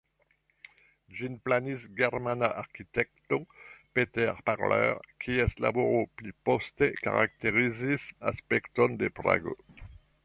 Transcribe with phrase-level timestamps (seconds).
[1.17, 3.39] Ĝin planis germana arkitekto
[3.99, 9.59] Peter Parler, kies laboro pli poste karakterizis aspekton de Prago.